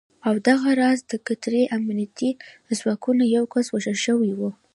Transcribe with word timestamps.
او 0.27 0.33
دغه 0.47 0.69
راز 0.81 0.99
د 1.11 1.13
قطري 1.27 1.63
امنیتي 1.77 2.29
ځواکونو 2.79 3.23
یو 3.35 3.45
کس 3.53 3.65
وژل 3.69 3.97
شوی 4.05 4.31
و 4.35 4.41